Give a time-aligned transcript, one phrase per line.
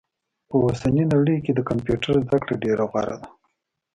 [0.47, 3.29] په اوسني نړئ کي د کمپيوټر زده کړه ډيره غوره ده